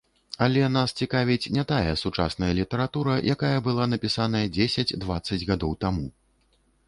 Але 0.43 0.61
нас 0.75 0.93
цікавіць 1.05 1.51
не 1.57 1.63
тая 1.71 1.91
сучасная 2.03 2.49
літаратура, 2.61 3.13
якая 3.35 3.53
была 3.67 3.85
напісаная 3.93 4.43
дзесяць-дваццаць 4.57 5.45
гадоў 5.53 5.71
таму. 5.85 6.05